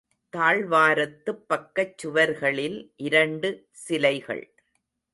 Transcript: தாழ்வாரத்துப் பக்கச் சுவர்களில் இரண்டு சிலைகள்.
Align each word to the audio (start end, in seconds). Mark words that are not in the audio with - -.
தாழ்வாரத்துப் 0.33 1.43
பக்கச் 1.49 1.93
சுவர்களில் 2.03 2.79
இரண்டு 2.95 3.67
சிலைகள். 3.71 4.45